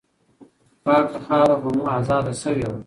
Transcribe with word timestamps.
پاکه 0.83 1.19
خاوره 1.25 1.55
به 1.61 1.69
مو 1.75 1.83
آزاده 1.97 2.33
سوې 2.41 2.65
وه. 2.69 2.77